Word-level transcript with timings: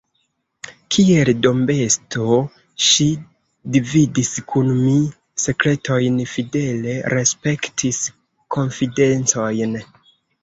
Kiel 0.93 1.29
dombesto, 1.41 2.37
ŝi 2.85 3.05
dividis 3.75 4.31
kun 4.53 4.71
mi 4.79 4.95
sekretojn, 5.45 6.17
fidele 6.31 6.95
respektis 7.17 8.01
konfidencojn. 8.57 9.77